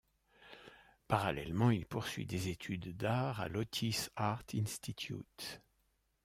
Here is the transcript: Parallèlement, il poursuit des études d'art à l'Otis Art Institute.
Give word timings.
Parallèlement, 1.07 1.69
il 1.69 1.85
poursuit 1.85 2.25
des 2.25 2.47
études 2.47 2.97
d'art 2.97 3.39
à 3.39 3.49
l'Otis 3.49 4.07
Art 4.15 4.41
Institute. 4.55 5.61